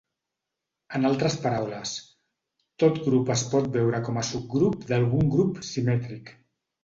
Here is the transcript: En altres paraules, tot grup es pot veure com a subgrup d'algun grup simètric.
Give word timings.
En 0.99 1.03
altres 1.09 1.35
paraules, 1.43 1.91
tot 2.83 2.97
grup 3.09 3.29
es 3.35 3.43
pot 3.51 3.69
veure 3.75 4.01
com 4.07 4.17
a 4.21 4.25
subgrup 4.31 4.87
d'algun 4.93 5.29
grup 5.35 5.61
simètric. 5.69 6.33